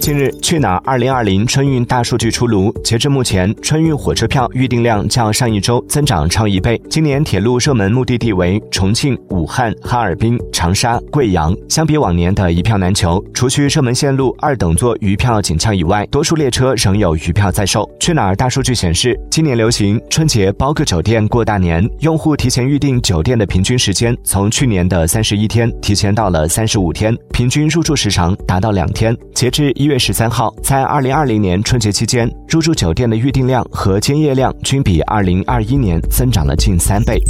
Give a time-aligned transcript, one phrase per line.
[0.00, 2.72] 近日，去哪儿二零二零春运大数据出炉。
[2.82, 6.80] 截至目前，春运火车票预订量较上一周增长超一倍。
[6.88, 11.54] 今年铁路热门目的地为重庆、武汉、哈尔滨、长沙、贵阳。
[11.68, 17.86] 相比往年的一票难求，除去热门线路二等座余票紧俏以外，多数列车仍有余票在售。
[18.00, 29.14] 去哪儿大数据显示，今年流行春节包个酒店过大年，用户提前预订酒店的平均时间从去年的三十一天提前到了三十五天，平均入住时长达到两天。
[29.38, 29.96] 截至一月。
[29.96, 37.22] 十三号，在二零二零年春节期间，入住酒店的预订量和间夜量均比二零二一年增长了近三倍。